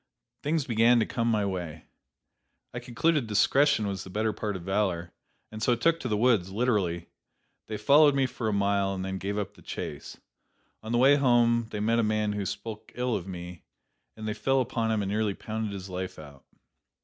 [0.41, 1.85] Things began to come my way.
[2.73, 5.13] I concluded discretion was the better part of valor,
[5.51, 7.05] and so took to the woods, literally.
[7.67, 10.17] They followed me for a mile, and then gave up the chase.
[10.81, 13.61] On the way home they met a man who spoke ill of me,
[14.17, 16.45] and they fell upon him and nearly pounded his life out.